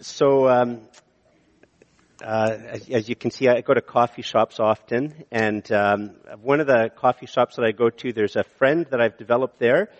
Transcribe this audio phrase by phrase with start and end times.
[0.00, 0.80] so um,
[2.22, 6.60] uh, as, as, you can see, I go to coffee shops often, and um, one
[6.60, 9.90] of the coffee shops that I go to, there's a friend that I've developed there.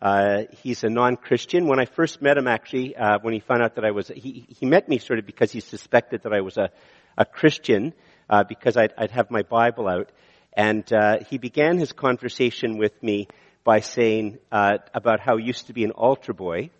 [0.00, 1.66] Uh, he's a non-Christian.
[1.66, 4.46] When I first met him, actually, uh, when he found out that I was, he,
[4.48, 6.70] he met me sort of because he suspected that I was a,
[7.16, 7.94] a Christian,
[8.30, 10.10] uh, because I'd, I'd, have my Bible out,
[10.52, 13.28] and uh, he began his conversation with me
[13.64, 16.70] by saying uh, about how he used to be an altar boy.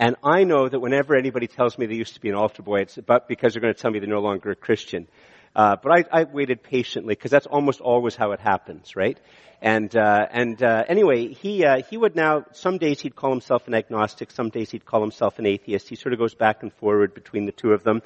[0.00, 2.80] And I know that whenever anybody tells me they used to be an altar boy,
[2.80, 5.08] it's about because they're going to tell me they're no longer a Christian.
[5.56, 9.18] Uh, but I, I, waited patiently because that's almost always how it happens, right?
[9.60, 13.66] And uh, and uh, anyway, he uh, he would now some days he'd call himself
[13.66, 15.88] an agnostic, some days he'd call himself an atheist.
[15.88, 18.02] He sort of goes back and forward between the two of them,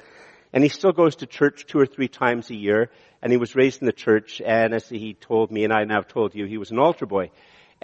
[0.51, 2.89] and he still goes to church two or three times a year.
[3.21, 6.01] And he was raised in the church, and as he told me, and I now
[6.01, 7.29] told you, he was an altar boy.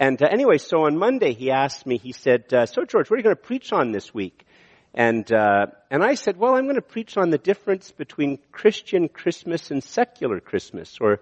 [0.00, 3.16] And uh, anyway, so on Monday he asked me, he said, uh, so George, what
[3.16, 4.46] are you going to preach on this week?
[4.94, 9.10] And, uh, and I said, well, I'm going to preach on the difference between Christian
[9.10, 11.20] Christmas and secular Christmas, or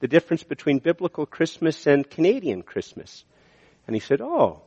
[0.00, 3.24] the difference between biblical Christmas and Canadian Christmas.
[3.86, 4.60] And he said, oh,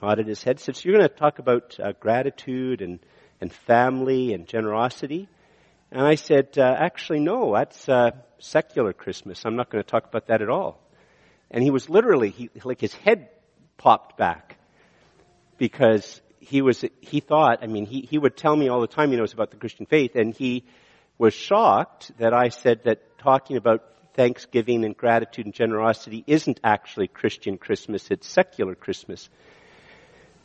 [0.00, 2.98] nodded his head, said, so you're going to talk about uh, gratitude and,
[3.42, 5.28] and family and generosity?
[5.92, 9.44] And I said, uh, actually, no, that's uh, secular Christmas.
[9.44, 10.80] I'm not going to talk about that at all.
[11.50, 13.28] And he was literally, he, like his head
[13.76, 14.58] popped back
[15.56, 19.10] because he was, he thought, I mean, he, he would tell me all the time
[19.10, 20.64] he knows about the Christian faith and he
[21.16, 23.82] was shocked that I said that talking about
[24.14, 29.28] thanksgiving and gratitude and generosity isn't actually Christian Christmas, it's secular Christmas.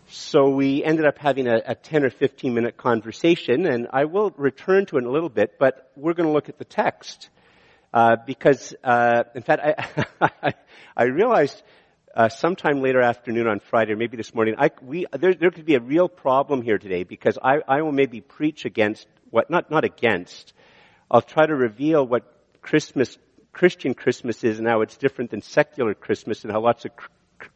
[0.07, 4.31] So we ended up having a, a, 10 or 15 minute conversation, and I will
[4.37, 7.29] return to it in a little bit, but we're going to look at the text.
[7.93, 9.61] Uh, because, uh, in fact,
[10.21, 10.53] I,
[10.97, 11.61] I realized
[12.15, 15.65] uh, sometime later afternoon on Friday, or maybe this morning, I, we, there, there could
[15.65, 19.69] be a real problem here today because I, I will maybe preach against what, not,
[19.69, 20.53] not against,
[21.09, 22.23] I'll try to reveal what
[22.61, 23.17] Christmas,
[23.51, 26.91] Christian Christmas is and how it's different than secular Christmas and how lots of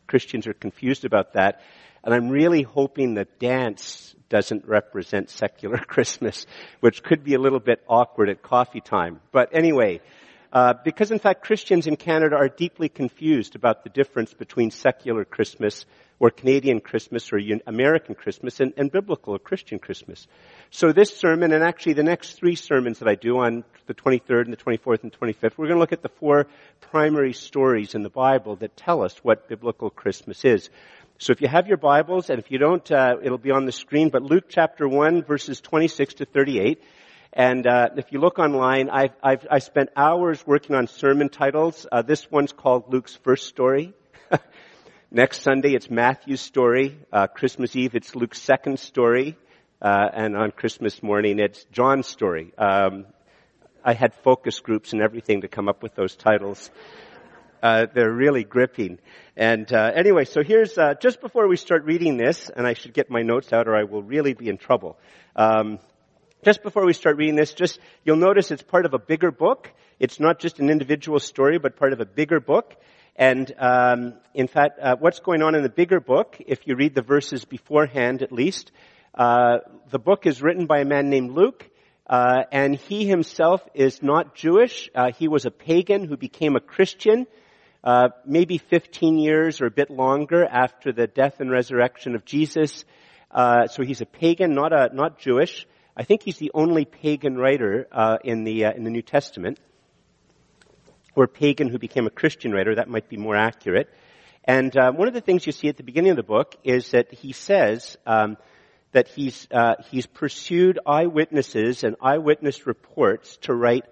[0.06, 1.62] Christians are confused about that.
[2.04, 6.46] And I'm really hoping that dance doesn't represent secular Christmas,
[6.80, 9.20] which could be a little bit awkward at coffee time.
[9.32, 10.02] But anyway,
[10.54, 15.26] uh, because in fact Christians in Canada are deeply confused about the difference between secular
[15.26, 15.86] Christmas
[16.20, 20.28] or Canadian Christmas or American Christmas and, and, biblical or Christian Christmas.
[20.72, 24.46] So this sermon and actually the next three sermons that I do on the 23rd
[24.46, 26.48] and the 24th and 25th, we're going to look at the four
[26.82, 30.70] primary stories in the Bible that tell us what biblical Christmas is.
[31.20, 33.72] So if you have your Bibles, and if you don't, uh, it'll be on the
[33.72, 36.82] screen, but Luke chapter 1 verses 26 to 38.
[37.38, 41.86] And uh, if you look online, I've, I've I spent hours working on sermon titles.
[41.92, 43.94] Uh, this one's called Luke's first story.
[45.12, 46.98] Next Sunday, it's Matthew's story.
[47.14, 49.38] Uh, Christmas Eve, it's Luke's second story,
[49.80, 52.56] uh, and on Christmas morning, it's John's story.
[52.58, 53.06] Um,
[53.86, 56.72] I had focus groups and everything to come up with those titles.
[57.62, 58.98] Uh, they're really gripping.
[59.36, 63.12] And uh, anyway, so here's just before we start reading this, and I should get
[63.12, 64.98] my notes out, or I will really be in trouble.
[65.36, 65.78] Um,
[66.44, 69.72] just before we start reading this, just, you'll notice it's part of a bigger book.
[70.00, 72.76] It's not just an individual story, but part of a bigger book.
[73.16, 76.94] And um, in fact, uh, what's going on in the bigger book, if you read
[76.94, 78.72] the verses beforehand at least,
[79.16, 79.58] uh,
[79.90, 81.68] the book is written by a man named Luke,
[82.06, 84.92] uh, and he himself is not Jewish.
[84.94, 87.26] Uh, he was a pagan who became a Christian,
[87.84, 92.86] uh, maybe 15 years or a bit longer after the death and resurrection of Jesus.
[93.32, 95.66] Uh, so he's a pagan, not a not Jewish.
[96.00, 99.60] I think he's the only pagan writer uh, in the uh, in the New Testament,
[101.16, 102.76] or pagan who became a Christian writer.
[102.76, 103.90] That might be more accurate.
[104.44, 106.92] And uh, one of the things you see at the beginning of the book is
[106.92, 108.38] that he says um,
[108.92, 113.86] that he's uh, he's pursued eyewitnesses and eyewitness reports to write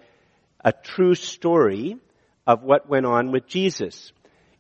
[0.64, 1.98] a true story
[2.46, 4.12] of what went on with Jesus.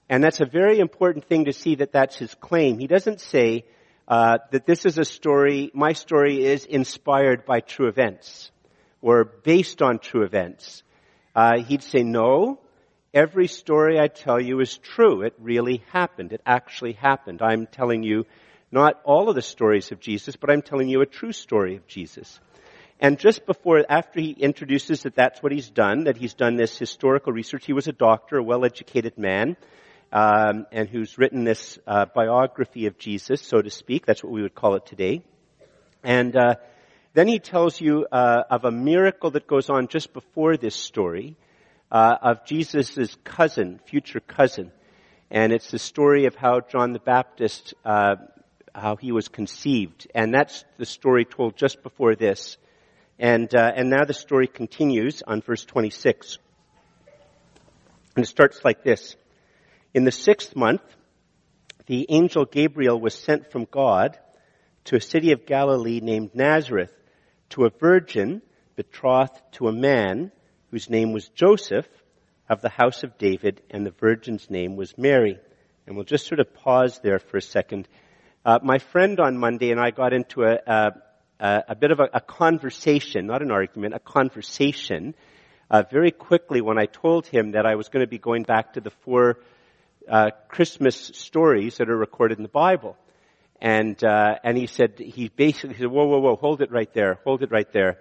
[0.09, 2.79] And that's a very important thing to see that that's his claim.
[2.79, 3.65] He doesn't say
[4.07, 8.51] uh, that this is a story, my story is inspired by true events
[9.01, 10.83] or based on true events.
[11.35, 12.59] Uh, he'd say, no,
[13.13, 15.23] every story I tell you is true.
[15.23, 16.33] It really happened.
[16.33, 17.41] It actually happened.
[17.41, 18.25] I'm telling you
[18.71, 21.87] not all of the stories of Jesus, but I'm telling you a true story of
[21.87, 22.39] Jesus.
[22.99, 26.77] And just before, after he introduces that that's what he's done, that he's done this
[26.77, 29.57] historical research, he was a doctor, a well-educated man,
[30.15, 34.05] um, and who's written this uh, biography of Jesus, so to speak.
[34.05, 35.23] That's what we would call it today.
[36.05, 36.55] And uh,
[37.13, 41.35] then he tells you uh, of a miracle that goes on just before this story
[41.91, 44.71] uh, of Jesus' cousin, future cousin.
[45.29, 48.15] And it's the story of how John the Baptist uh,
[48.73, 50.07] how he was conceived.
[50.15, 52.55] And that's the story told just before this.
[53.19, 56.37] And, uh, and now the story continues on verse 26.
[58.15, 59.17] And it starts like this.
[59.95, 60.81] In the sixth month,
[61.85, 64.19] the angel Gabriel was sent from God
[64.83, 66.91] to a city of Galilee named Nazareth
[67.51, 68.41] to a virgin
[68.75, 70.33] betrothed to a man
[70.69, 71.87] whose name was Joseph
[72.49, 75.39] of the house of David and the virgin's name was Mary.
[75.87, 77.87] And we'll just sort of pause there for a second.
[78.43, 80.57] Uh, my friend on Monday and I got into a,
[81.39, 85.15] a, a bit of a, a, conversation, not an argument, a conversation,
[85.71, 88.73] uh, very quickly when I told him that I was going to be going back
[88.73, 89.37] to the four
[90.09, 92.97] uh, Christmas stories that are recorded in the Bible.
[93.61, 97.19] And, uh, and he said, he basically said, whoa, whoa, whoa, hold it right there,
[97.23, 97.99] hold it right there.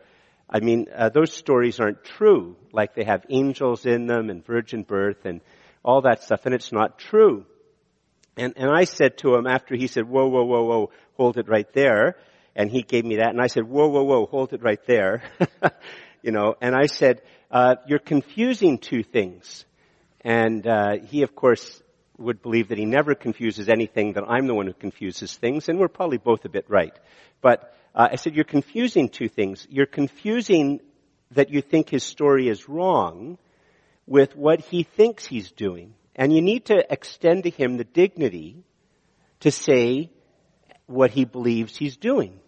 [0.48, 2.56] I mean, uh, those stories aren't true.
[2.72, 5.40] Like they have angels in them and virgin birth and
[5.84, 7.46] all that stuff, and it's not true.
[8.36, 11.48] And, and I said to him after he said, whoa, whoa, whoa, whoa, hold it
[11.48, 12.16] right there.
[12.56, 15.22] And he gave me that, and I said, whoa, whoa, whoa, hold it right there.
[16.22, 19.64] you know, and I said, uh, you're confusing two things.
[20.20, 21.82] And uh, he, of course,
[22.18, 25.78] would believe that he never confuses anything, that I'm the one who confuses things, and
[25.78, 26.96] we're probably both a bit right.
[27.40, 29.66] But uh, I said, you're confusing two things.
[29.70, 30.80] You're confusing
[31.32, 33.38] that you think his story is wrong
[34.06, 35.94] with what he thinks he's doing.
[36.14, 38.62] And you need to extend to him the dignity
[39.40, 40.10] to say
[40.86, 42.38] what he believes he's doing.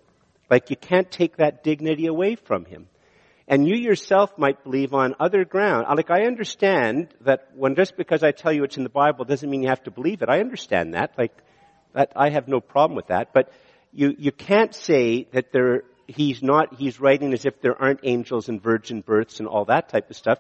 [0.51, 2.89] Like you can't take that dignity away from him.
[3.49, 5.87] And you yourself might believe on other ground.
[5.97, 9.49] Like I understand that when just because I tell you it's in the Bible doesn't
[9.49, 10.29] mean you have to believe it.
[10.29, 11.13] I understand that.
[11.17, 11.33] Like
[11.93, 13.33] that, I have no problem with that.
[13.33, 13.53] But
[13.93, 18.49] you, you can't say that there, he's not, he's writing as if there aren't angels
[18.49, 20.39] and virgin births and all that type of stuff.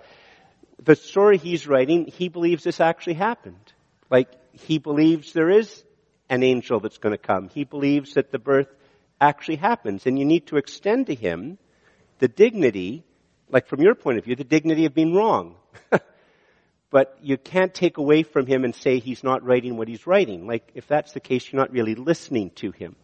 [0.83, 3.73] The story he's writing, he believes this actually happened.
[4.11, 5.85] Like, he believes there is
[6.29, 7.49] an angel that's going to come.
[7.49, 8.69] He believes that the birth
[9.21, 10.07] actually happens.
[10.07, 11.59] And you need to extend to him
[12.19, 13.05] the dignity,
[13.49, 15.57] like from your point of view, the dignity of being wrong.
[16.91, 20.47] but you can't take away from him and say he's not writing what he's writing.
[20.47, 22.97] Like, if that's the case, you're not really listening to him.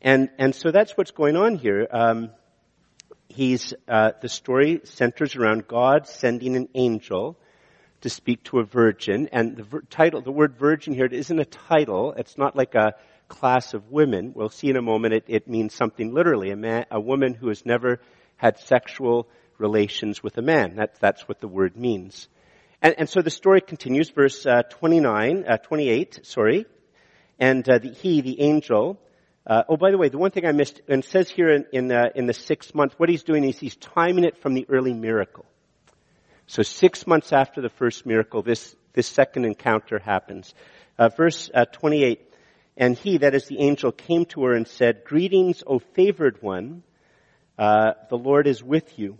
[0.00, 1.86] And, and so that's what's going on here.
[1.90, 2.30] Um,
[3.28, 7.38] he's, uh, the story centers around God sending an angel
[8.02, 9.28] to speak to a virgin.
[9.32, 12.14] And the ver- title, the word virgin here, it isn't a title.
[12.16, 12.94] It's not like a,
[13.32, 14.32] class of women.
[14.36, 16.50] We'll see in a moment it, it means something literally.
[16.50, 18.00] A, man, a woman who has never
[18.36, 19.26] had sexual
[19.58, 20.76] relations with a man.
[20.76, 22.28] That, that's what the word means.
[22.82, 26.66] And, and so the story continues, verse uh, 29, uh, 28, sorry.
[27.38, 29.00] And uh, the, he, the angel,
[29.46, 31.90] uh, oh, by the way, the one thing I missed, and says here in, in,
[31.90, 34.92] uh, in the sixth month, what he's doing is he's timing it from the early
[34.92, 35.46] miracle.
[36.46, 40.52] So six months after the first miracle, this, this second encounter happens.
[40.98, 42.31] Uh, verse 28,
[42.76, 46.82] and he, that is the angel, came to her and said, Greetings, O favored one,
[47.58, 49.18] uh, the Lord is with you.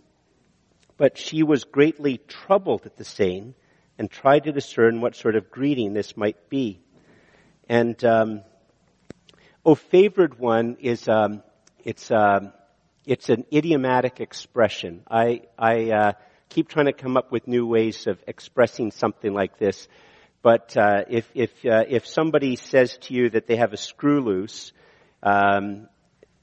[0.97, 3.55] But she was greatly troubled at the saying
[3.97, 6.81] and tried to discern what sort of greeting this might be.
[7.69, 8.41] And, um,
[9.65, 11.43] O favored one is, um,
[11.83, 12.53] it's, um,
[13.05, 15.03] it's an idiomatic expression.
[15.09, 16.11] I, I, uh,
[16.49, 19.87] keep trying to come up with new ways of expressing something like this.
[20.43, 24.21] But uh, if if uh, if somebody says to you that they have a screw
[24.21, 24.73] loose,
[25.23, 25.87] um,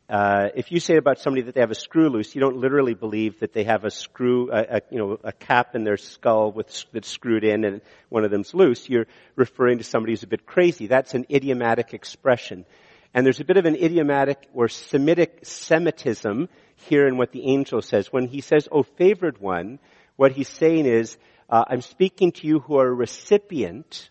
[0.08, 2.94] uh, if you say about somebody that they have a screw loose, you don't literally
[2.94, 6.50] believe that they have a screw, a, a, you know, a cap in their skull
[6.50, 8.88] with that's screwed in and one of them's loose.
[8.88, 10.86] You're referring to somebody who's a bit crazy.
[10.86, 12.64] That's an idiomatic expression.
[13.12, 17.82] And there's a bit of an idiomatic or Semitic Semitism here in what the angel
[17.82, 18.10] says.
[18.10, 19.78] When he says, "Oh, favored one,"
[20.16, 21.18] what he's saying is
[21.50, 24.08] uh, I'm speaking to you who are a recipient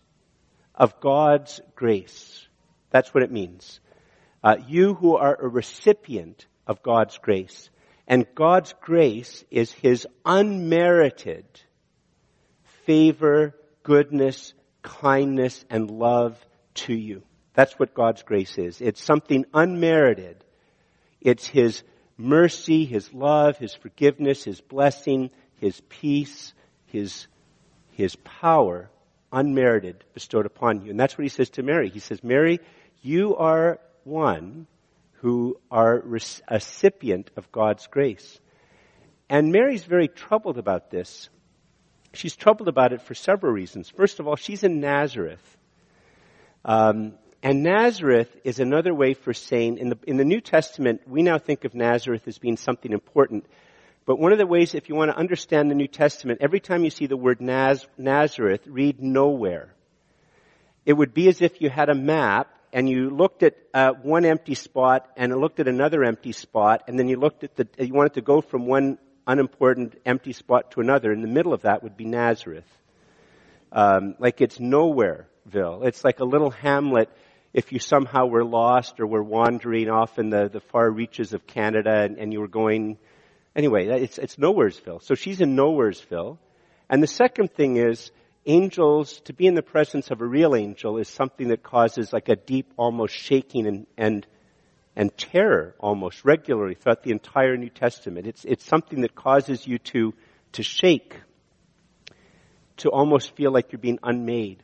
[0.74, 2.46] of God's grace.
[2.90, 3.80] That's what it means.
[4.44, 7.70] Uh, you who are a recipient of God's grace.
[8.06, 11.46] And God's grace is His unmerited
[12.84, 16.38] favor, goodness, kindness, and love
[16.74, 17.22] to you.
[17.54, 18.80] That's what God's grace is.
[18.80, 20.44] It's something unmerited.
[21.20, 21.82] It's His
[22.16, 26.52] mercy, His love, His forgiveness, His blessing, His peace,
[26.86, 27.26] His
[28.00, 28.90] his power,
[29.30, 30.90] unmerited, bestowed upon you.
[30.90, 31.90] And that's what he says to Mary.
[31.90, 32.60] He says, Mary,
[33.02, 34.66] you are one
[35.20, 38.40] who are recipient of God's grace.
[39.28, 41.28] And Mary's very troubled about this.
[42.14, 43.90] She's troubled about it for several reasons.
[43.90, 45.58] First of all, she's in Nazareth.
[46.64, 51.22] Um, and Nazareth is another way for saying, in the, in the New Testament, we
[51.22, 53.44] now think of Nazareth as being something important.
[54.06, 56.84] But one of the ways, if you want to understand the New Testament, every time
[56.84, 59.74] you see the word Naz- Nazareth, read nowhere.
[60.86, 64.24] It would be as if you had a map and you looked at uh, one
[64.24, 67.92] empty spot and looked at another empty spot, and then you looked at the, you
[67.92, 71.12] wanted to go from one unimportant empty spot to another.
[71.12, 72.64] In the middle of that would be Nazareth.
[73.72, 75.86] Um, like it's nowhereville.
[75.86, 77.10] It's like a little hamlet
[77.52, 81.46] if you somehow were lost or were wandering off in the, the far reaches of
[81.46, 82.98] Canada and, and you were going,
[83.54, 85.02] anyway, it's, it's nowheresville.
[85.02, 86.38] So she's in nowheresville.
[86.88, 88.10] And the second thing is,
[88.46, 92.28] angels, to be in the presence of a real angel is something that causes like
[92.28, 94.26] a deep, almost shaking and, and,
[94.96, 98.26] and terror almost regularly throughout the entire New Testament.
[98.26, 100.14] It's, it's something that causes you to,
[100.52, 101.16] to shake,
[102.78, 104.62] to almost feel like you're being unmade.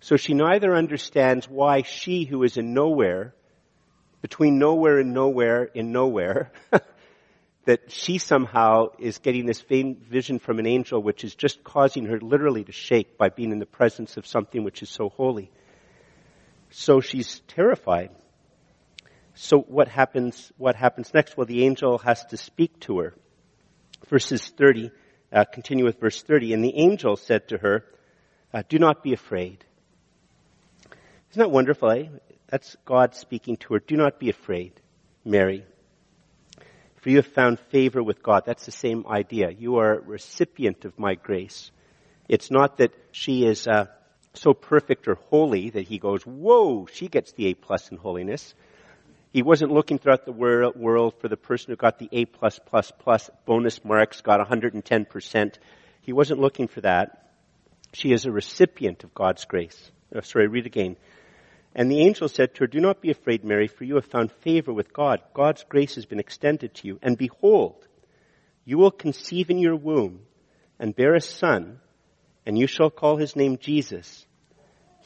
[0.00, 3.34] So she neither understands why she who is in nowhere,
[4.22, 6.52] between nowhere and nowhere in nowhere,
[7.68, 12.18] that she somehow is getting this vision from an angel which is just causing her
[12.18, 15.50] literally to shake by being in the presence of something which is so holy.
[16.70, 18.08] So she's terrified.
[19.34, 21.36] So what happens, what happens next?
[21.36, 23.14] Well, the angel has to speak to her.
[24.08, 24.90] Verses 30,
[25.30, 26.54] uh, continue with verse 30.
[26.54, 27.84] And the angel said to her,
[28.54, 29.62] uh, do not be afraid.
[31.32, 32.06] Isn't that wonderful, eh?
[32.46, 33.80] That's God speaking to her.
[33.80, 34.72] Do not be afraid,
[35.22, 35.66] Mary
[37.08, 38.42] for you have found favor with God.
[38.44, 39.48] That's the same idea.
[39.50, 41.70] You are a recipient of my grace.
[42.28, 43.86] It's not that she is uh,
[44.34, 48.52] so perfect or holy that he goes, whoa, she gets the A plus in holiness.
[49.32, 52.92] He wasn't looking throughout the world for the person who got the A plus plus
[52.98, 55.54] plus bonus marks, got 110%.
[56.02, 57.30] He wasn't looking for that.
[57.94, 59.90] She is a recipient of God's grace.
[60.14, 60.98] Oh, sorry, read again.
[61.78, 64.32] And the angel said to her, Do not be afraid, Mary, for you have found
[64.32, 65.22] favor with God.
[65.32, 66.98] God's grace has been extended to you.
[67.02, 67.86] And behold,
[68.64, 70.22] you will conceive in your womb
[70.80, 71.78] and bear a son,
[72.44, 74.26] and you shall call his name Jesus.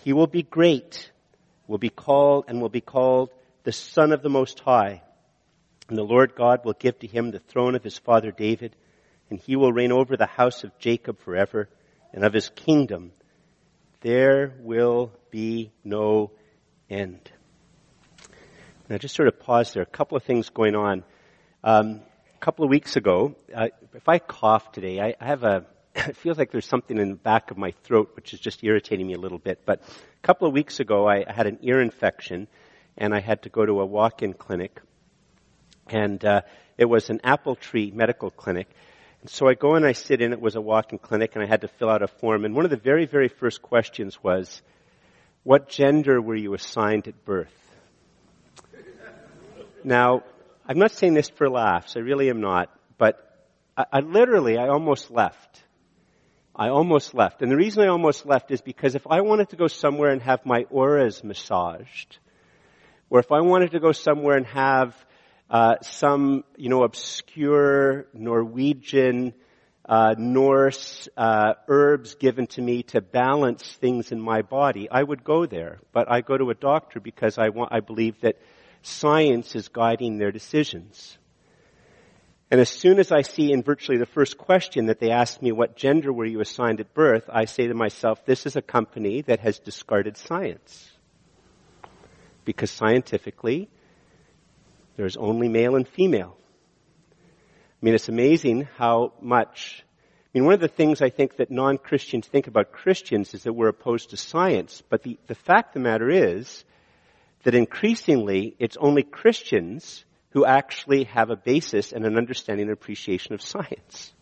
[0.02, 1.12] He will be great,
[1.66, 3.28] will be called, and will be called
[3.64, 5.02] the Son of the Most High.
[5.90, 8.74] And the Lord God will give to him the throne of his father David,
[9.28, 11.68] and he will reign over the house of Jacob forever,
[12.14, 13.12] and of his kingdom
[14.00, 16.30] there will be no
[16.92, 17.30] end.
[18.88, 19.82] Now, just sort of pause there.
[19.82, 21.04] A couple of things going on.
[21.64, 22.02] Um,
[22.34, 25.64] a couple of weeks ago, uh, if I cough today, I, I have a.
[25.94, 29.06] It feels like there's something in the back of my throat which is just irritating
[29.06, 29.61] me a little bit.
[29.66, 32.49] But a couple of weeks ago, I, had an ear infection,
[32.96, 34.80] and I had to go to a walk-in clinic,
[35.88, 36.42] and uh,
[36.78, 38.68] it was an apple tree medical clinic.
[39.20, 40.32] And so I go and I sit in.
[40.32, 42.44] It was a walk-in clinic, and I had to fill out a form.
[42.44, 44.62] And one of the very, very first questions was,
[45.44, 47.52] what gender were you assigned at birth?
[49.84, 50.22] Now,
[50.66, 51.96] I'm not saying this for laughs.
[51.96, 52.70] I really am not.
[52.99, 53.18] But
[53.76, 55.64] I, I literally, I almost left.
[56.54, 57.42] I almost left.
[57.42, 60.22] And the reason I almost left is because if I wanted to go somewhere and
[60.22, 62.18] have my auras massaged,
[63.11, 64.94] or if I wanted to go somewhere and have
[65.50, 69.34] uh, some, you know, obscure Norwegian
[69.84, 75.24] uh, Norse uh, herbs given to me to balance things in my body, I would
[75.24, 75.80] go there.
[75.92, 78.36] But I go to a doctor because I want, I believe that
[78.82, 81.18] science is guiding their decisions.
[82.50, 85.52] And as soon as I see in virtually the first question that they ask me,
[85.52, 87.24] what gender were you assigned at birth?
[87.32, 90.90] I say to myself, this is a company that has discarded science.
[92.44, 93.70] Because scientifically,
[94.96, 96.36] there's only male and female.
[97.82, 99.82] I mean, it's amazing how much.
[100.32, 103.54] I mean, one of the things I think that non-Christians think about Christians is that
[103.54, 104.84] we're opposed to science.
[104.88, 106.64] But the, the fact of the matter is
[107.42, 113.34] that increasingly it's only Christians who actually have a basis and an understanding and appreciation
[113.34, 114.12] of science.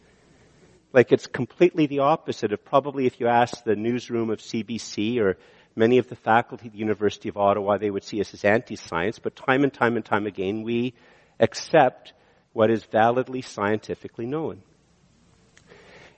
[0.95, 5.37] Like it's completely the opposite of probably if you ask the newsroom of CBC or
[5.77, 9.19] many of the faculty at the University of Ottawa, they would see us as anti-science,
[9.19, 10.95] but time and time and time again we
[11.39, 12.15] accept
[12.53, 14.63] what is validly scientifically known.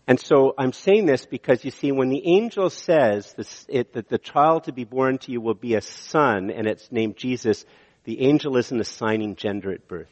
[0.06, 4.08] And so I'm saying this because you see, when the angel says this, it, that
[4.08, 7.64] the child to be born to you will be a son and it's named Jesus,
[8.04, 10.10] the angel isn't assigning gender at birth.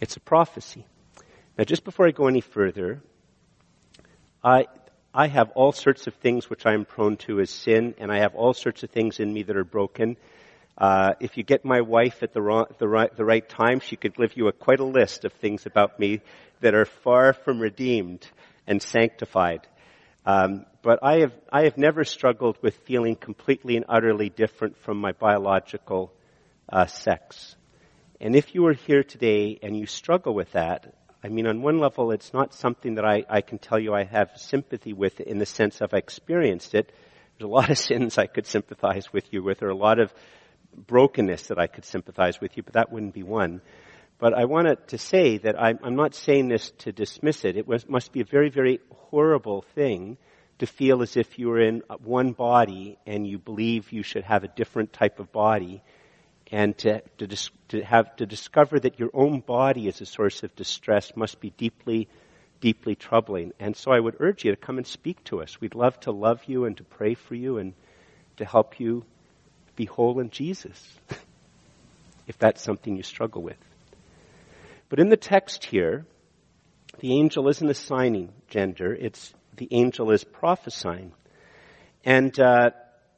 [0.00, 0.84] It's a prophecy.
[1.56, 3.00] Now just before I go any further,
[4.42, 4.66] I,
[5.14, 8.18] I have all sorts of things which I am prone to as sin, and I
[8.18, 10.16] have all sorts of things in me that are broken,
[10.76, 13.96] uh, if you get my wife at the, wrong, the, right, the right time, she
[13.96, 16.20] could give you a, quite a list of things about me
[16.60, 18.26] that are far from redeemed
[18.66, 19.66] and sanctified.
[20.26, 24.98] Um, but I have, I have never struggled with feeling completely and utterly different from
[24.98, 26.12] my biological
[26.68, 27.56] uh, sex.
[28.20, 31.78] And if you are here today and you struggle with that, I mean, on one
[31.78, 35.38] level, it's not something that I, I can tell you I have sympathy with in
[35.38, 36.92] the sense of I experienced it,
[37.38, 40.12] There's a lot of sins I could sympathize with you with, or a lot of
[40.76, 43.60] brokenness that I could sympathize with you, but that wouldn't be one.
[44.18, 47.56] But I wanted to say that I'm, I'm not saying this to dismiss it.
[47.56, 50.16] It was, must be a very, very horrible thing
[50.58, 54.44] to feel as if you were in one body and you believe you should have
[54.44, 55.82] a different type of body
[56.52, 60.42] and to, to, dis, to have to discover that your own body is a source
[60.42, 62.08] of distress must be deeply
[62.60, 65.74] deeply troubling and so i would urge you to come and speak to us we'd
[65.74, 67.74] love to love you and to pray for you and
[68.36, 69.04] to help you
[69.76, 70.98] be whole in jesus
[72.26, 73.58] if that's something you struggle with
[74.88, 76.04] but in the text here
[77.00, 81.12] the angel isn't assigning gender it's the angel is prophesying.
[82.04, 82.70] And, uh,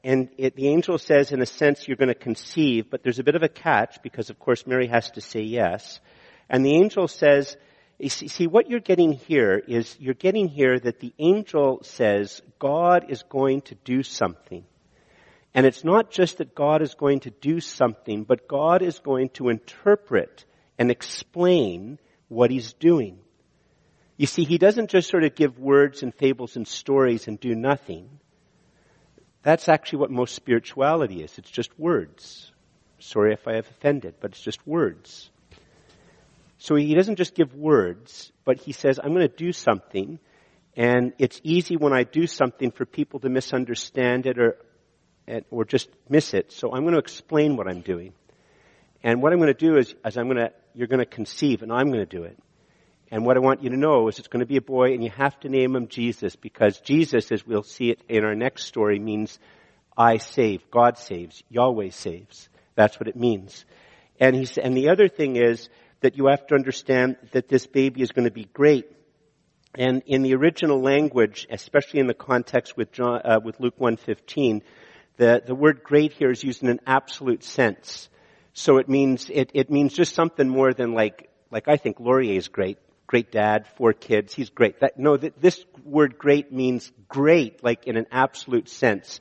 [0.05, 3.25] and it, the angel says, in a sense, you're going to conceive, but there's a
[3.25, 6.01] bit of a catch because, of course, Mary has to say yes.
[6.49, 7.57] And the angel says,
[7.99, 12.43] you see, see, what you're getting here is you're getting here that the angel says
[12.59, 14.65] God is going to do something.
[15.57, 19.31] And it's not just that God is going to do something, but God is going
[19.31, 20.45] to interpret
[20.79, 21.99] and explain
[22.29, 23.19] what he's doing.
[24.19, 27.55] You see, he doesn't just sort of give words and fables and stories and do
[27.55, 28.21] nothing.
[29.43, 31.39] That's actually what most spirituality is.
[31.39, 32.53] It's just words.
[32.99, 35.31] Sorry if I have offended, but it's just words.
[36.59, 40.19] So he doesn't just give words, but he says, I'm going to do something,
[40.77, 44.59] and it's easy when I do something for people to misunderstand it or,
[45.51, 46.53] or just miss it.
[46.53, 48.13] So I'm going to explain what I'm doing.
[49.03, 51.63] And what I'm going to do is, is I'm going to, you're going to conceive,
[51.63, 52.39] and I'm going to do it.
[53.11, 55.03] And what I want you to know is it's going to be a boy and
[55.03, 58.65] you have to name him Jesus because Jesus, as we'll see it in our next
[58.65, 59.39] story, means
[59.97, 62.49] I save, God saves, Yahweh saves.
[62.75, 63.65] That's what it means.
[64.19, 65.69] And he's, and the other thing is
[66.01, 68.91] that you have to understand that this baby is going to be great.
[69.75, 74.63] And in the original language, especially in the context with John, uh, with Luke 115,
[75.17, 78.09] the, the word great here is used in an absolute sense.
[78.53, 82.37] So it means, it, it means just something more than like, like I think Laurier
[82.37, 84.81] is great great dad, four kids, he's great.
[84.81, 89.21] That, no, this word great means great, like in an absolute sense.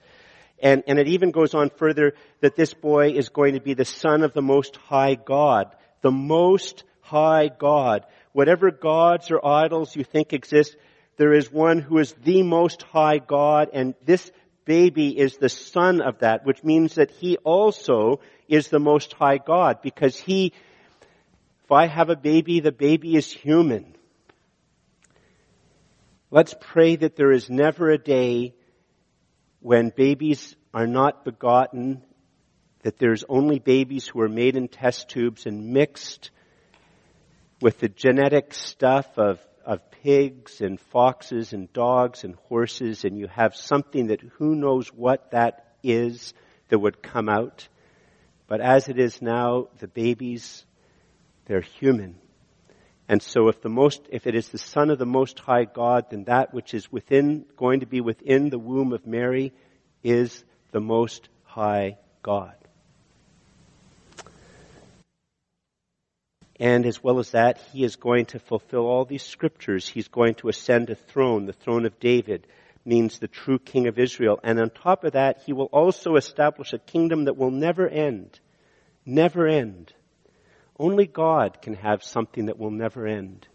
[0.60, 3.86] And, and it even goes on further that this boy is going to be the
[3.86, 5.76] son of the most high God.
[6.02, 8.06] The most high God.
[8.32, 10.76] Whatever gods or idols you think exist,
[11.18, 14.32] there is one who is the most high God, and this
[14.66, 19.38] baby is the son of that, which means that he also is the most high
[19.38, 20.54] God, because he
[21.66, 23.96] if I have a baby, the baby is human.
[26.30, 28.54] Let's pray that there is never a day
[29.62, 32.04] when babies are not begotten,
[32.84, 36.30] that there's only babies who are made in test tubes and mixed
[37.62, 43.28] with the genetic stuff of, of pigs and foxes and dogs and horses, and you
[43.28, 46.34] have something that who knows what that is
[46.70, 47.68] that would come out.
[48.48, 50.66] But as it is now, the babies
[51.46, 52.16] they're human.
[53.08, 56.06] And so if the most, if it is the Son of the Most High God,
[56.10, 59.54] then that which is within, going to be within the womb of Mary
[60.04, 62.56] is the Most High God.
[66.60, 69.88] And as well as that, he is going to fulfill all these scriptures.
[69.88, 71.46] He's going to ascend a throne.
[71.46, 72.48] The throne of David
[72.86, 74.40] means the true king of Israel.
[74.44, 78.40] And on top of that, he will also establish a kingdom that will never end.
[79.06, 79.92] Never end.
[80.80, 83.48] Only God can have something that will never end.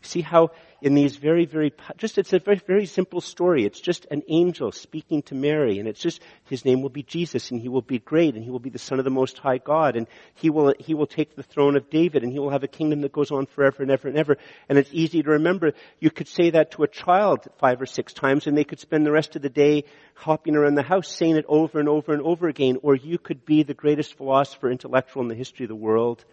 [0.00, 0.50] See how
[0.82, 3.64] in these very, very, just it's a very, very simple story.
[3.64, 7.52] It's just an angel speaking to Mary and it's just, his name will be Jesus
[7.52, 9.58] and he will be great and he will be the son of the most high
[9.58, 12.64] God and he will, he will take the throne of David and he will have
[12.64, 14.36] a kingdom that goes on forever and ever and ever.
[14.68, 15.72] And it's easy to remember.
[16.00, 19.06] You could say that to a child five or six times and they could spend
[19.06, 22.22] the rest of the day hopping around the house saying it over and over and
[22.22, 22.78] over again.
[22.82, 26.24] Or you could be the greatest philosopher, intellectual in the history of the world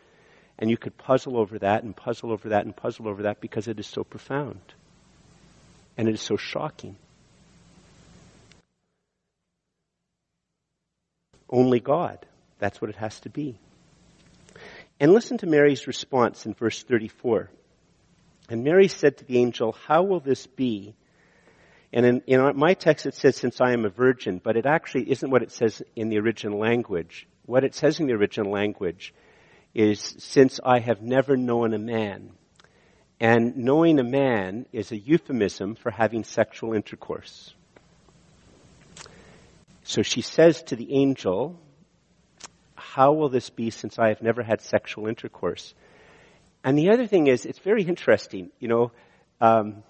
[0.60, 3.69] and you could puzzle over that and puzzle over that and puzzle over that because
[3.69, 4.60] it is so profound.
[5.98, 6.98] And it is so shocking.
[11.50, 12.26] Only God.
[12.60, 13.58] That's what it has to be.
[15.00, 17.50] And listen to Mary's response in verse 34.
[18.50, 20.93] And Mary said to the angel, How will this be?
[21.93, 25.10] And in, in my text it says, Since I am a virgin, but it actually
[25.10, 27.28] isn't what it says in the original language.
[27.45, 29.13] What it says in the original language
[29.73, 32.32] is since I have never known a man.
[33.19, 37.53] And knowing a man is a euphemism for having sexual intercourse.
[39.84, 41.60] So she says to the angel,
[42.75, 45.73] How will this be since I have never had sexual intercourse?
[46.63, 48.51] And the other thing is, it's very interesting.
[48.60, 48.91] You know,
[49.41, 49.84] um,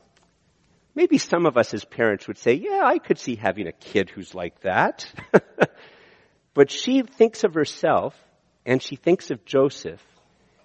[0.99, 4.09] Maybe some of us as parents would say, yeah, I could see having a kid
[4.09, 5.09] who's like that.
[6.53, 8.13] but she thinks of herself
[8.69, 10.05] and she thinks of Joseph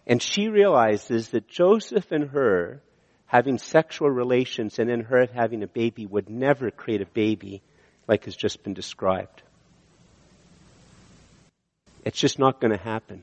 [0.07, 2.83] and she realizes that Joseph and her
[3.25, 7.63] having sexual relations and then her having a baby would never create a baby
[8.07, 9.43] like has just been described.
[12.05, 13.23] It's just not going to happen.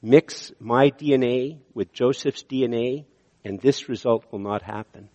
[0.00, 3.04] Mix my DNA with Joseph's DNA,
[3.44, 5.10] and this result will not happen.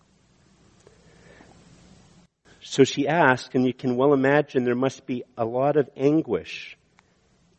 [2.62, 6.76] So she asked, and you can well imagine there must be a lot of anguish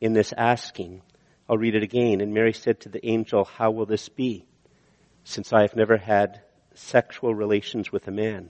[0.05, 1.01] in this asking.
[1.49, 2.21] I'll read it again.
[2.21, 4.45] And Mary said to the angel, How will this be,
[5.23, 6.41] since I have never had
[6.73, 8.49] sexual relations with a man?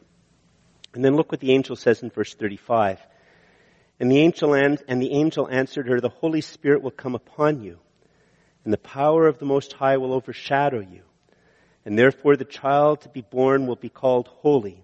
[0.94, 3.00] And then look what the angel says in verse 35.
[4.00, 7.80] And the angel, and the angel answered her, The Holy Spirit will come upon you
[8.65, 11.04] and the power of the Most High will overshadow you.
[11.86, 14.84] And therefore the child to be born will be called Holy,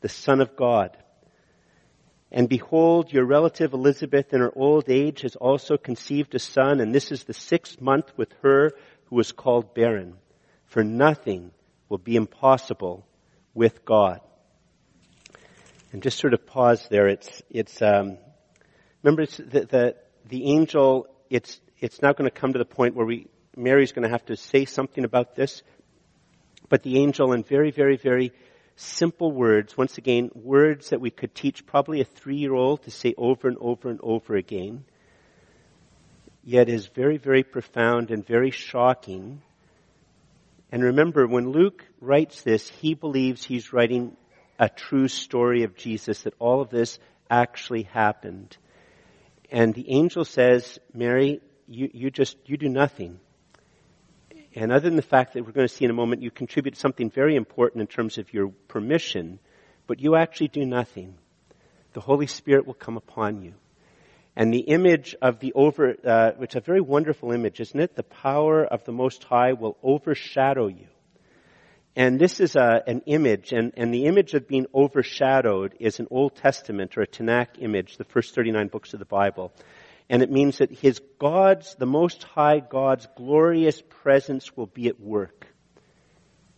[0.00, 0.96] the Son of God.
[2.34, 6.94] And behold, your relative Elizabeth in her old age has also conceived a son, and
[6.94, 8.72] this is the sixth month with her
[9.04, 10.14] who was called barren.
[10.64, 11.50] For nothing
[11.90, 13.06] will be impossible
[13.52, 14.20] with God.
[15.92, 17.06] And just sort of pause there.
[17.06, 18.16] It's, it's, um,
[19.02, 19.96] remember the, the,
[20.30, 24.04] the angel, it's, it's now going to come to the point where we, Mary's going
[24.04, 25.62] to have to say something about this.
[26.70, 28.32] But the angel in very, very, very
[28.76, 33.48] simple words, once again, words that we could teach probably a three-year-old to say over
[33.48, 34.84] and over and over again,
[36.44, 39.42] yet is very, very profound and very shocking.
[40.70, 44.16] And remember, when Luke writes this, he believes he's writing
[44.58, 46.98] a true story of Jesus, that all of this
[47.30, 48.56] actually happened.
[49.50, 53.20] And the angel says, Mary, you, you just, you do nothing.
[54.54, 56.76] And other than the fact that we're going to see in a moment, you contribute
[56.76, 59.38] something very important in terms of your permission,
[59.86, 61.14] but you actually do nothing.
[61.94, 63.54] The Holy Spirit will come upon you.
[64.36, 67.96] And the image of the over, uh, which is a very wonderful image, isn't it?
[67.96, 70.86] The power of the Most High will overshadow you.
[71.94, 76.08] And this is a, an image, and, and the image of being overshadowed is an
[76.10, 79.52] Old Testament or a Tanakh image, the first 39 books of the Bible.
[80.12, 85.00] And it means that his God's, the Most High God's glorious presence will be at
[85.00, 85.46] work.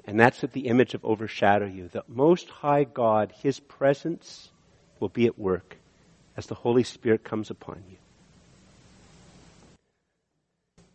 [0.04, 1.86] And that's what the image of overshadow you.
[1.86, 4.50] The Most High God, His presence
[4.98, 5.76] will be at work
[6.36, 7.96] as the Holy Spirit comes upon you.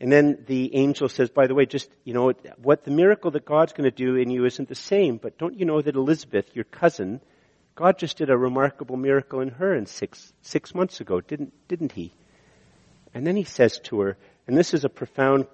[0.02, 3.46] And then the angel says, by the way, just, you know, what the miracle that
[3.46, 6.54] God's going to do in you isn't the same, but don't you know that Elizabeth,
[6.56, 7.22] your cousin,
[7.76, 11.94] God just did a remarkable miracle in her in six, six months ago, didn't, didn't
[11.94, 12.12] he?
[13.14, 14.18] And then he says to her,
[14.48, 15.48] and this is a profound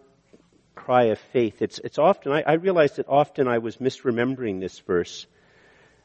[0.73, 1.61] cry of faith.
[1.61, 5.25] It's, it's often, I, I realized that often I was misremembering this verse.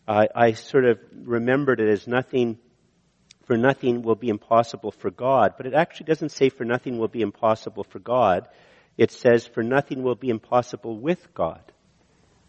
[0.07, 2.59] Uh, I sort of remembered it as nothing,
[3.45, 5.55] for nothing will be impossible for God.
[5.57, 8.49] But it actually doesn't say for nothing will be impossible for God.
[8.97, 11.63] It says for nothing will be impossible with God.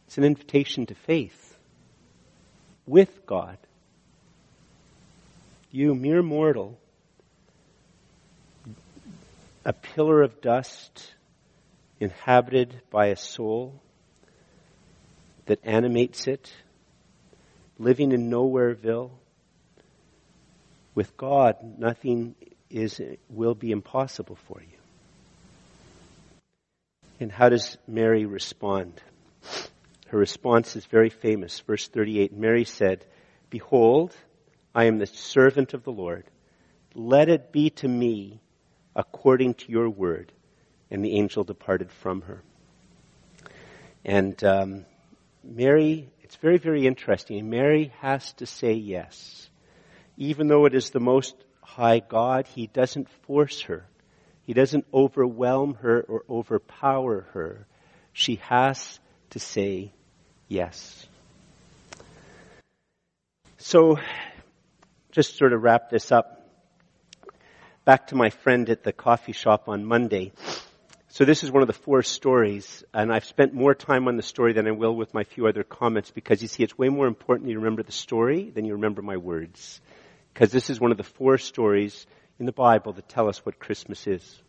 [0.08, 1.58] It's an invitation to faith.
[2.86, 3.58] With God.
[5.72, 6.78] You mere mortal
[9.64, 11.14] a pillar of dust
[12.00, 13.80] inhabited by a soul
[15.46, 16.52] that animates it,
[17.78, 19.12] living in Nowhereville.
[20.96, 22.36] With God, nothing
[22.70, 24.78] is, will be impossible for you.
[27.20, 29.00] And how does Mary respond?
[30.08, 31.60] Her response is very famous.
[31.60, 33.06] Verse 38, Mary said,
[33.50, 34.16] Behold,
[34.74, 36.26] I am the servant of the Lord.
[36.96, 38.42] Let it be to me
[38.96, 40.32] according to your word.
[40.90, 42.42] And the angel departed from her.
[44.04, 44.86] And um,
[45.44, 47.50] Mary, it's very, very interesting.
[47.50, 49.50] Mary has to say yes.
[50.18, 53.86] Even though it is the most high God, he doesn't force her.
[54.44, 57.66] He doesn't overwhelm her or overpower her.
[58.12, 59.00] She has
[59.30, 59.94] to say
[60.48, 61.06] yes.
[63.58, 63.98] So,
[65.12, 66.41] just sort of wrap this up
[67.92, 70.32] back to my friend at the coffee shop on Monday.
[71.10, 74.24] So this is one of the four stories, and I've spent more time on the
[74.24, 77.06] story than I will with my few other comments because you see, it's way more
[77.06, 79.82] important you remember the story than you remember my words.
[80.34, 82.08] Because this is one of the four stories
[82.40, 84.42] in the Bible that tell us what Christmas is.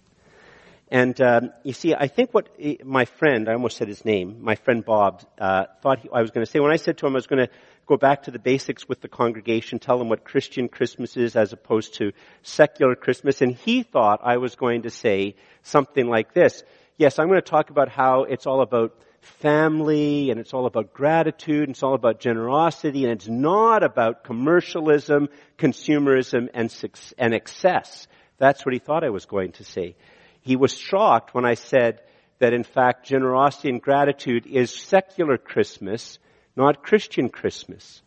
[0.93, 2.51] And um, you see, I think what
[2.85, 6.33] my friend, I almost said his name, my friend Bob, uh, thought he, I was
[6.33, 7.53] going to say, when I said to him I was going to
[7.87, 11.55] go back to the basics with the congregation, tell them what Christian Christmas is as
[11.55, 16.63] opposed to secular Christmas, and he thought I was going to say something like this.
[16.99, 20.93] Yes, I'm going to talk about how it's all about family and it's all about
[20.93, 26.71] gratitude and it's all about generosity and it's not about commercialism, consumerism and,
[27.17, 28.09] and excess.
[28.37, 29.97] That's what he thought I was going to say.
[30.43, 32.03] He was shocked when I said
[32.39, 36.19] that in fact generosity and gratitude is secular Christmas,
[36.57, 38.03] not Christian Christmas.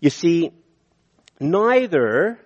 [0.00, 0.52] You see,
[1.40, 2.38] neither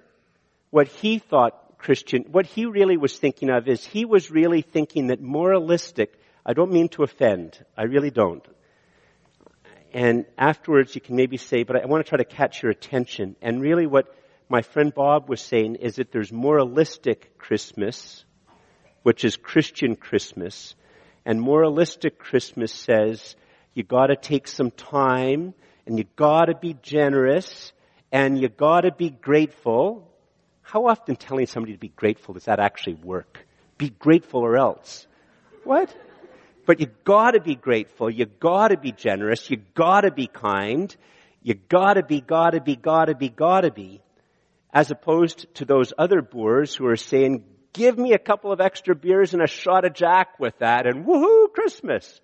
[0.71, 5.09] what he thought Christian, what he really was thinking of is he was really thinking
[5.09, 8.47] that moralistic, I don't mean to offend, I really don't.
[9.93, 13.37] And afterwards you can maybe say, but I want to try to catch your attention.
[13.43, 14.15] And really what
[14.49, 18.25] my friend Bob was saying is that there's moralistic Christmas,
[19.03, 20.75] which is Christian Christmas,
[21.25, 23.37] and moralistic Christmas says
[23.75, 25.55] you gotta take some time
[25.87, 27.73] and you gotta be generous
[28.11, 30.09] and you gotta be grateful
[30.73, 33.47] how often telling somebody to be grateful does that actually work?
[33.77, 35.07] Be grateful or else.
[35.65, 35.95] What?
[36.65, 38.09] But you gotta be grateful.
[38.09, 39.51] You gotta be generous.
[39.51, 40.97] You gotta be kind.
[41.43, 44.01] You gotta be, gotta be, gotta be, gotta be.
[44.73, 48.95] As opposed to those other boors who are saying, give me a couple of extra
[48.95, 52.21] beers and a shot of Jack with that and woohoo, Christmas.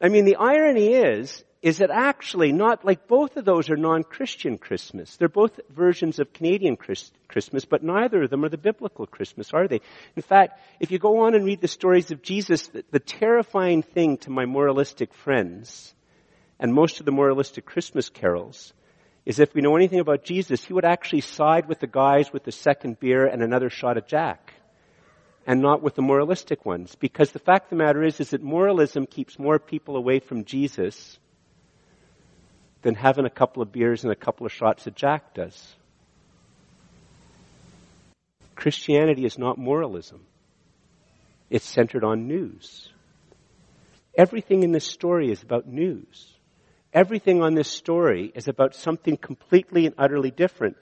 [0.00, 4.56] I mean, the irony is, is that actually not like both of those are non-Christian
[4.56, 5.16] Christmas.
[5.16, 9.52] They're both versions of Canadian Christ, Christmas, but neither of them are the biblical Christmas,
[9.52, 9.80] are they?
[10.16, 13.82] In fact, if you go on and read the stories of Jesus, the, the terrifying
[13.82, 15.92] thing to my moralistic friends
[16.58, 18.72] and most of the moralistic Christmas carols
[19.26, 22.44] is if we know anything about Jesus, he would actually side with the guys with
[22.44, 24.54] the second beer and another shot of Jack
[25.46, 26.94] and not with the moralistic ones.
[26.94, 30.44] Because the fact of the matter is, is that moralism keeps more people away from
[30.44, 31.18] Jesus
[32.82, 35.74] than having a couple of beers and a couple of shots of Jack does.
[38.54, 40.20] Christianity is not moralism.
[41.48, 42.88] It's centered on news.
[44.16, 46.32] Everything in this story is about news.
[46.92, 50.76] Everything on this story is about something completely and utterly different.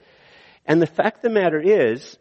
[0.65, 2.17] And the fact of the matter is,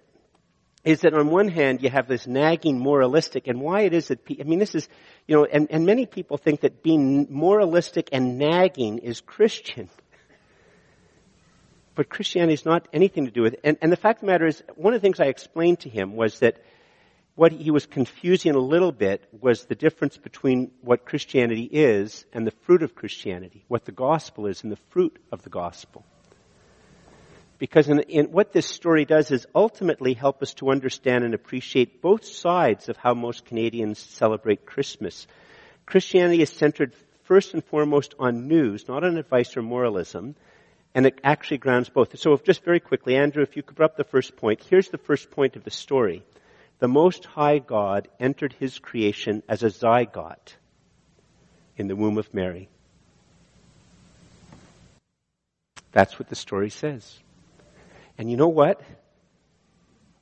[0.88, 4.20] is that on one hand you have this nagging moralistic and why it is that,
[4.40, 4.88] I mean this is,
[5.26, 9.90] you know, and, and many people think that being moralistic and nagging is Christian.
[11.94, 13.60] But Christianity is not anything to do with it.
[13.64, 15.88] And, and the fact of the matter is, one of the things I explained to
[15.88, 16.62] him was that
[17.34, 22.46] what he was confusing a little bit was the difference between what Christianity is and
[22.46, 26.06] the fruit of Christianity, what the gospel is and the fruit of the gospel.
[27.58, 32.00] Because in, in what this story does is ultimately help us to understand and appreciate
[32.00, 35.26] both sides of how most Canadians celebrate Christmas.
[35.84, 36.94] Christianity is centered
[37.24, 40.36] first and foremost on news, not on advice or moralism,
[40.94, 42.16] and it actually grounds both.
[42.18, 44.62] So just very quickly, Andrew, if you could put up the first point.
[44.70, 46.22] Here's the first point of the story.
[46.78, 50.54] The Most High God entered His creation as a zygote
[51.76, 52.68] in the womb of Mary.
[55.92, 57.18] That's what the story says.
[58.18, 58.82] And you know what?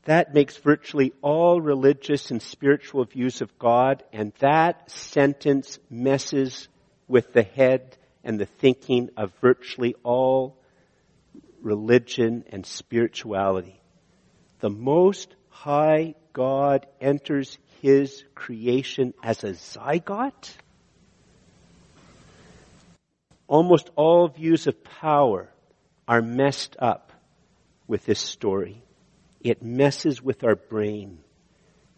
[0.05, 6.69] That makes virtually all religious and spiritual views of God, and that sentence messes
[7.09, 10.57] with the head and the thinking of virtually all
[11.61, 13.81] religion and spirituality.
[14.61, 20.53] The Most High God enters His creation as a zygote?
[23.49, 25.49] Almost all views of power
[26.07, 27.06] are messed up
[27.87, 28.83] with this story.
[29.41, 31.19] It messes with our brain.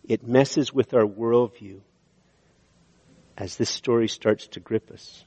[0.04, 1.80] It messes with our worldview
[3.36, 5.24] as this story starts to grip us.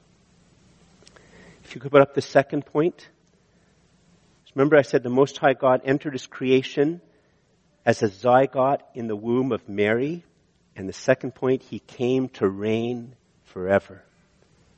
[1.64, 3.08] If you could put up the second point.
[4.54, 7.00] Remember I said the Most High God entered His creation
[7.86, 10.26] as a zygote in the womb of Mary.
[10.76, 14.04] And the second point, He came to reign forever.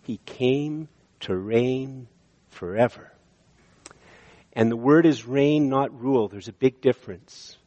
[0.04, 0.90] He came
[1.22, 2.08] to reign
[2.50, 3.13] forever.
[4.54, 6.28] And the word is reign, not rule.
[6.28, 7.58] There's a big difference.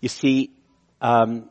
[0.00, 0.50] You see,
[1.00, 1.50] um,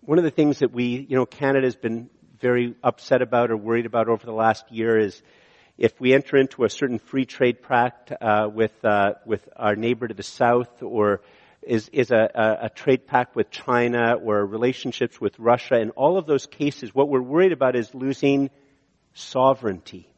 [0.00, 2.08] one of the things that we, you know, Canada's been
[2.40, 5.20] very upset about or worried about over the last year is
[5.76, 10.08] if we enter into a certain free trade pact uh, with uh, with our neighbor
[10.08, 11.20] to the south, or
[11.62, 16.16] is is a, a, a trade pact with China, or relationships with Russia, in all
[16.16, 18.50] of those cases, what we're worried about is losing
[19.14, 20.08] sovereignty.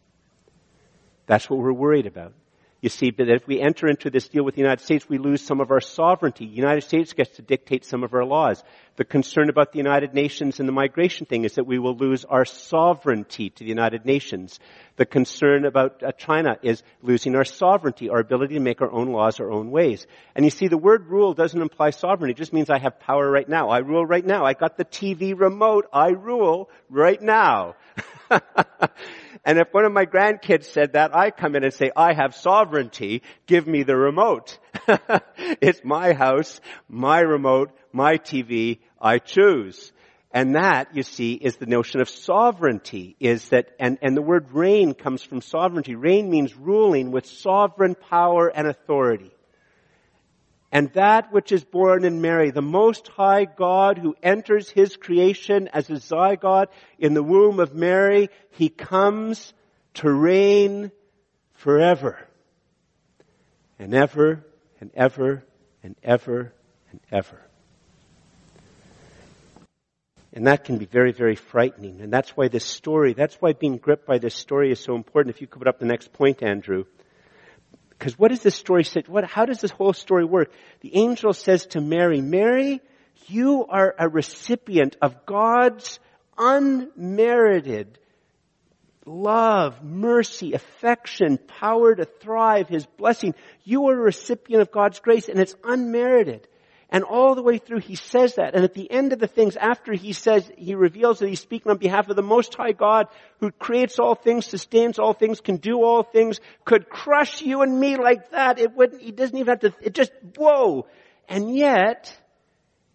[1.26, 2.32] That's what we're worried about.
[2.80, 5.42] You see, that if we enter into this deal with the United States, we lose
[5.42, 6.46] some of our sovereignty.
[6.46, 8.62] The United States gets to dictate some of our laws.
[8.96, 12.24] The concern about the United Nations and the migration thing is that we will lose
[12.24, 14.58] our sovereignty to the United Nations.
[14.96, 19.12] The concern about uh, China is losing our sovereignty, our ability to make our own
[19.12, 20.06] laws our own ways.
[20.34, 22.32] And you see, the word rule doesn't imply sovereignty.
[22.32, 23.68] It just means I have power right now.
[23.68, 24.46] I rule right now.
[24.46, 25.86] I got the TV remote.
[25.92, 27.76] I rule right now.
[29.44, 32.34] and if one of my grandkids said that, I come in and say, I have
[32.34, 34.58] sovereignty, give me the remote.
[35.60, 39.92] it's my house, my remote, my TV, I choose.
[40.32, 44.52] And that, you see, is the notion of sovereignty, is that, and, and the word
[44.52, 45.96] reign comes from sovereignty.
[45.96, 49.32] Reign means ruling with sovereign power and authority.
[50.72, 55.68] And that which is born in Mary, the Most High God who enters His creation
[55.72, 59.52] as a zygote in the womb of Mary, He comes
[59.94, 60.92] to reign
[61.54, 62.18] forever.
[63.78, 64.46] And ever,
[64.80, 65.42] and ever,
[65.82, 66.52] and ever,
[66.90, 67.40] and ever.
[70.32, 72.00] And that can be very, very frightening.
[72.00, 75.34] And that's why this story, that's why being gripped by this story is so important.
[75.34, 76.84] If you could put up the next point, Andrew.
[78.00, 79.02] Because what does this story say?
[79.06, 80.50] What, how does this whole story work?
[80.80, 82.80] The angel says to Mary, Mary,
[83.26, 86.00] you are a recipient of God's
[86.38, 87.98] unmerited
[89.04, 93.34] love, mercy, affection, power to thrive, His blessing.
[93.64, 96.48] You are a recipient of God's grace and it's unmerited.
[96.92, 98.54] And all the way through he says that.
[98.54, 101.70] And at the end of the things, after he says, he reveals that he's speaking
[101.70, 103.06] on behalf of the Most High God
[103.38, 107.78] who creates all things, sustains all things, can do all things, could crush you and
[107.78, 108.58] me like that.
[108.58, 110.86] It wouldn't, he doesn't even have to, it just, whoa.
[111.28, 112.12] And yet,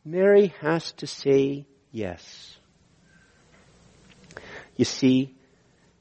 [0.04, 2.58] Mary has to say yes.
[4.76, 5.36] You see,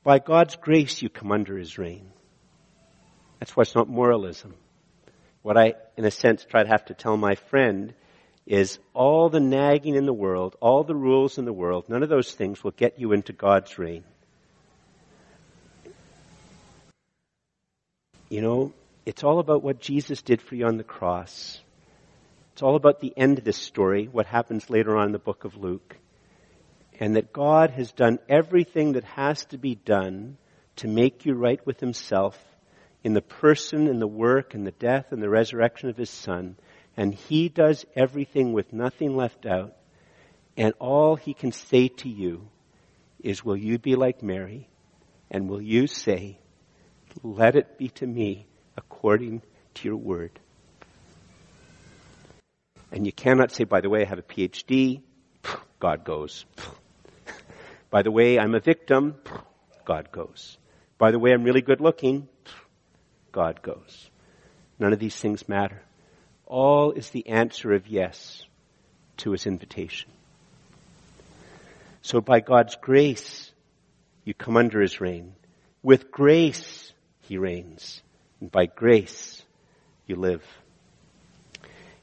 [0.02, 2.10] by God's grace you come under his reign.
[3.38, 4.54] That's why it's not moralism.
[5.44, 7.92] What I, in a sense, try to have to tell my friend
[8.46, 12.08] is all the nagging in the world, all the rules in the world, none of
[12.08, 14.04] those things will get you into God's reign.
[18.30, 18.72] You know,
[19.04, 21.60] it's all about what Jesus did for you on the cross.
[22.54, 25.44] It's all about the end of this story, what happens later on in the book
[25.44, 25.94] of Luke.
[26.98, 30.38] And that God has done everything that has to be done
[30.76, 32.42] to make you right with Himself
[33.04, 36.56] in the person and the work and the death and the resurrection of his son.
[36.96, 39.76] And he does everything with nothing left out.
[40.56, 42.48] And all he can say to you
[43.22, 44.68] is, will you be like Mary?
[45.30, 46.38] And will you say,
[47.22, 49.42] let it be to me according
[49.74, 50.40] to your word?
[52.90, 55.02] And you cannot say, by the way, I have a PhD.
[55.78, 56.46] God goes.
[57.90, 59.14] By the way, I'm a victim.
[59.84, 60.58] God goes.
[60.98, 62.28] By the way, I'm really good looking.
[63.34, 64.08] God goes.
[64.78, 65.82] None of these things matter.
[66.46, 68.44] All is the answer of yes
[69.18, 70.10] to his invitation.
[72.02, 73.50] So by God's grace,
[74.24, 75.34] you come under his reign.
[75.82, 76.92] With grace,
[77.22, 78.00] he reigns.
[78.40, 79.42] And by grace,
[80.06, 80.44] you live.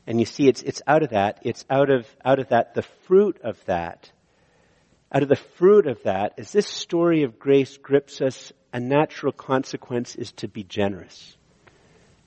[0.05, 2.83] And you see, it's, it's out of that, it's out of, out of that, the
[3.07, 4.11] fruit of that,
[5.13, 9.33] out of the fruit of that, as this story of grace grips us a natural
[9.33, 11.35] consequence is to be generous.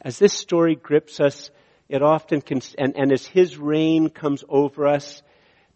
[0.00, 1.50] As this story grips us,
[1.88, 5.22] it often can, and, and as his reign comes over us,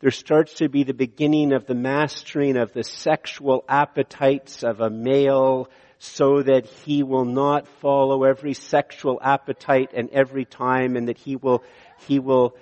[0.01, 4.91] there starts to be the beginning of the mastering of the sexual appetites of a
[4.91, 11.19] male so that he will not follow every sexual appetite and every time and that
[11.19, 11.65] he will,
[12.07, 12.57] he will,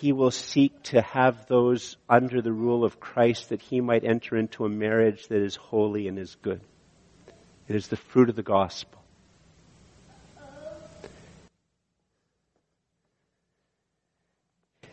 [0.00, 4.36] he will seek to have those under the rule of Christ that he might enter
[4.36, 6.60] into a marriage that is holy and is good.
[7.68, 9.00] It is the fruit of the gospel.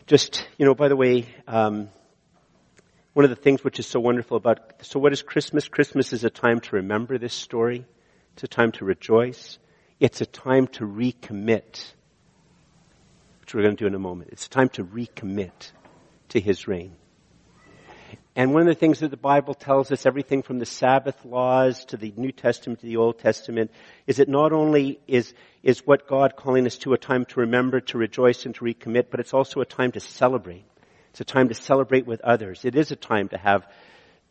[0.06, 1.88] Just, you know, by the way, um,
[3.12, 5.68] one of the things which is so wonderful about, so what is Christmas?
[5.68, 7.84] Christmas is a time to remember this story.
[8.34, 9.58] It's a time to rejoice.
[10.00, 11.92] It's a time to recommit,
[13.40, 14.30] which we're going to do in a moment.
[14.32, 15.72] It's a time to recommit
[16.30, 16.96] to His reign.
[18.34, 21.84] And one of the things that the Bible tells us, everything from the Sabbath laws
[21.86, 23.70] to the New Testament to the Old Testament,
[24.06, 27.80] is that not only is, is what God calling us to a time to remember,
[27.80, 30.64] to rejoice, and to recommit, but it's also a time to celebrate.
[31.10, 32.64] It's a time to celebrate with others.
[32.64, 33.66] It is a time to have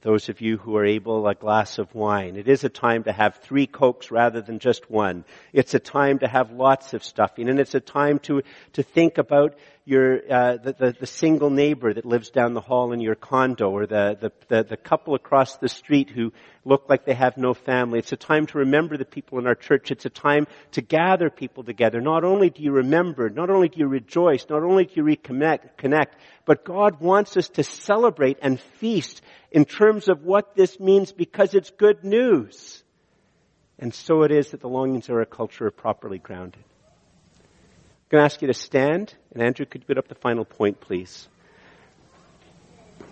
[0.01, 2.35] those of you who are able, a glass of wine.
[2.35, 5.25] It is a time to have three cokes rather than just one.
[5.53, 8.41] It's a time to have lots of stuffing, and it's a time to
[8.73, 9.53] to think about
[9.85, 13.71] your uh, the, the, the single neighbor that lives down the hall in your condo,
[13.71, 16.31] or the, the the the couple across the street who
[16.63, 17.99] look like they have no family.
[17.99, 19.91] It's a time to remember the people in our church.
[19.91, 21.99] It's a time to gather people together.
[21.99, 25.77] Not only do you remember, not only do you rejoice, not only do you reconnect,
[25.77, 26.15] connect,
[26.45, 29.21] but God wants us to celebrate and feast
[29.51, 32.83] in terms of what this means because it's good news.
[33.79, 36.63] And so it is that the longings of our culture are properly grounded.
[38.11, 40.43] I'm going to ask you to stand, and Andrew, could you put up the final
[40.43, 41.29] point, please?
[42.99, 43.05] I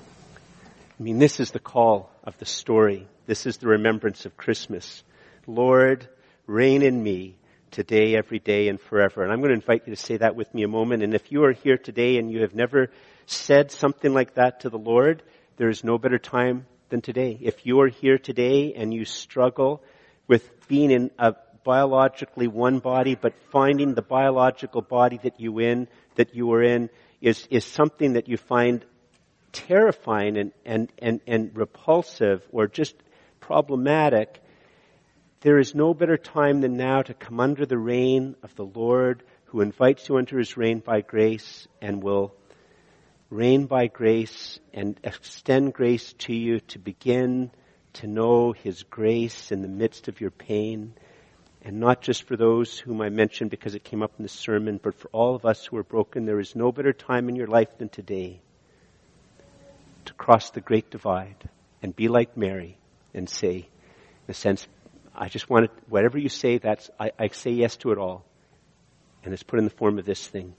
[1.02, 5.04] mean, this is the call of the story This is the remembrance of Christmas.
[5.48, 6.10] Lord,
[6.48, 7.38] reign in me
[7.72, 9.24] today, every day, and forever.
[9.24, 11.02] And I'm going to invite you to say that with me a moment.
[11.02, 12.92] And if you are here today and you have never
[13.26, 15.24] said something like that to the Lord,
[15.56, 17.38] there is no better time than today.
[17.40, 19.82] If you are here today and you struggle
[20.28, 25.88] with being in a biologically one body, but finding the biological body that you in,
[26.16, 26.90] that you are in,
[27.22, 28.86] is, is something that you find
[29.52, 32.96] terrifying and, and, and, and repulsive or just
[33.40, 34.42] problematic,
[35.42, 39.24] there is no better time than now to come under the reign of the Lord
[39.46, 42.36] who invites you into his reign by grace and will
[43.30, 47.52] reign by grace and extend grace to you to begin
[47.94, 50.94] to know his grace in the midst of your pain.
[51.62, 54.80] And not just for those whom I mentioned because it came up in the sermon,
[54.82, 56.26] but for all of us who are broken.
[56.26, 58.42] There is no better time in your life than today
[60.06, 61.50] to cross the great divide
[61.84, 62.78] and be like Mary
[63.14, 63.68] and say,
[64.28, 64.68] in a sense,
[65.14, 68.24] I just want it, whatever you say, that's, I, I say yes to it all.
[69.24, 70.54] And it's put in the form of this thing.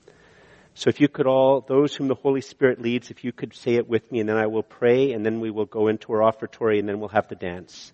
[0.75, 3.75] So if you could all, those whom the Holy Spirit leads, if you could say
[3.75, 6.23] it with me and then I will pray and then we will go into our
[6.23, 7.93] offertory and then we'll have the dance.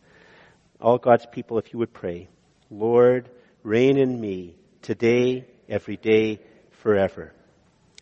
[0.80, 2.28] All God's people, if you would pray.
[2.71, 3.29] Lord,
[3.62, 6.41] reign in me today, every day,
[6.83, 7.33] forever.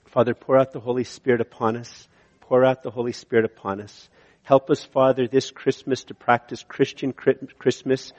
[0.07, 2.09] Father, pour out the Holy Spirit upon us.
[2.41, 4.09] Pour out the Holy Spirit upon us.
[4.43, 8.13] Help us, Father, this Christmas to practice Christian Christmas,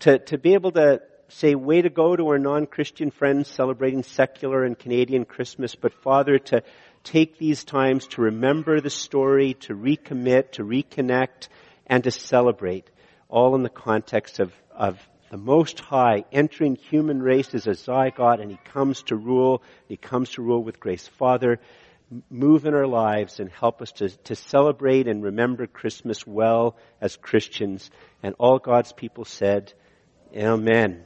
[0.00, 4.64] to, to be able to say way to go to our non-Christian friends celebrating secular
[4.64, 6.62] and Canadian Christmas, but Father, to
[7.04, 11.48] take these times to remember the story, to recommit, to reconnect,
[11.86, 12.90] and to celebrate,
[13.28, 14.98] all in the context of, of
[15.30, 19.96] the Most High entering human race as a zygote, and He comes to rule, He
[19.96, 21.06] comes to rule with grace.
[21.06, 21.60] Father,
[22.30, 27.16] move in our lives and help us to, to celebrate and remember Christmas well as
[27.16, 27.90] Christians.
[28.22, 29.72] And all God's people said,
[30.34, 31.04] Amen.